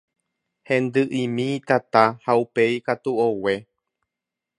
[0.69, 3.53] Hendy'imi tata ha upéi katu ogue.